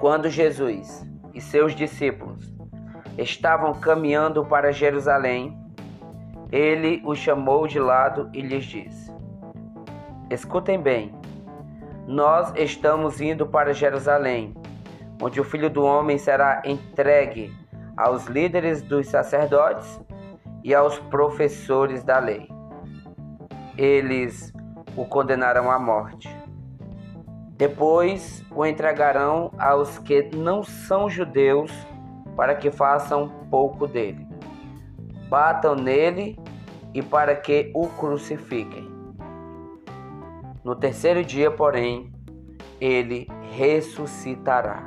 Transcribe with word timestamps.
Quando 0.00 0.30
Jesus 0.30 1.06
e 1.34 1.42
seus 1.42 1.74
discípulos 1.74 2.50
estavam 3.18 3.74
caminhando 3.74 4.42
para 4.46 4.72
Jerusalém, 4.72 5.54
ele 6.50 7.02
os 7.04 7.18
chamou 7.18 7.66
de 7.66 7.78
lado 7.78 8.30
e 8.32 8.40
lhes 8.40 8.64
disse: 8.64 9.14
Escutem 10.30 10.80
bem, 10.80 11.14
nós 12.06 12.50
estamos 12.56 13.20
indo 13.20 13.46
para 13.46 13.74
Jerusalém, 13.74 14.54
onde 15.20 15.38
o 15.38 15.44
filho 15.44 15.68
do 15.68 15.84
homem 15.84 16.16
será 16.16 16.62
entregue 16.64 17.54
aos 17.94 18.24
líderes 18.24 18.80
dos 18.80 19.06
sacerdotes 19.06 20.00
e 20.64 20.74
aos 20.74 20.98
professores 20.98 22.02
da 22.02 22.18
lei. 22.18 22.48
Eles 23.76 24.50
o 24.96 25.04
condenarão 25.04 25.70
à 25.70 25.78
morte. 25.78 26.39
Depois 27.60 28.42
o 28.50 28.64
entregarão 28.64 29.52
aos 29.58 29.98
que 29.98 30.34
não 30.34 30.62
são 30.62 31.10
judeus 31.10 31.70
para 32.34 32.54
que 32.54 32.70
façam 32.70 33.28
pouco 33.50 33.86
dele. 33.86 34.26
Batam 35.28 35.74
nele 35.74 36.38
e 36.94 37.02
para 37.02 37.36
que 37.36 37.70
o 37.74 37.86
crucifiquem. 37.86 38.90
No 40.64 40.74
terceiro 40.74 41.22
dia, 41.22 41.50
porém, 41.50 42.10
ele 42.80 43.28
ressuscitará. 43.54 44.82